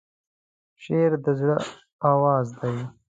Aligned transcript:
شعر 0.83 1.11
د 1.23 1.25
زړه 1.39 1.57
آواز 2.13 2.47
دی. 2.59 2.77